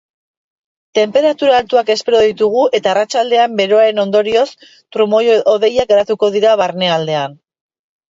[0.99, 4.47] Tenperatura altuak espero ditugu eta arratsaldean beroaren ondorioz
[4.97, 7.37] trumoi-hodeiak garatuko dira barnealdean.